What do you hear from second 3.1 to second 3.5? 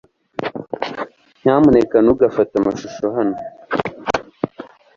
hano.